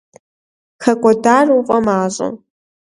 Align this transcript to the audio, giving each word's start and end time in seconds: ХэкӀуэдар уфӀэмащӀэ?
ХэкӀуэдар 0.83 1.47
уфӀэмащӀэ? 1.57 2.27